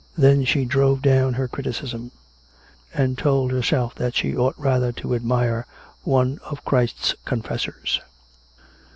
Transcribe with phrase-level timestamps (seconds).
[0.17, 2.09] Then she drove down her criticism;
[2.91, 5.67] and told her self that she ought rather to admire
[6.01, 8.01] one of Christ's con fessors.